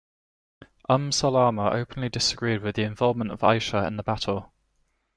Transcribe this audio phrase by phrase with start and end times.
[0.89, 4.51] Umm Salama openly disagreed with the involvement of Aisha in the battle.